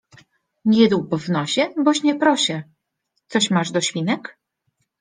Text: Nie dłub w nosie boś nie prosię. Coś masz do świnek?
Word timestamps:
Nie 0.65 0.87
dłub 0.89 1.15
w 1.15 1.29
nosie 1.29 1.69
boś 1.83 2.03
nie 2.03 2.15
prosię. 2.19 2.63
Coś 3.27 3.51
masz 3.51 3.71
do 3.71 3.81
świnek? 3.81 4.37